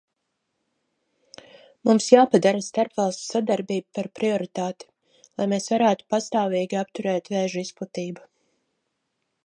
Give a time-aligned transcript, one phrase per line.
[1.89, 4.89] Mums jāpadara starpvalstu sadarbība par prioritāti,
[5.41, 8.27] lai mēs varētu pastāvīgi apturēt vēža izplatību.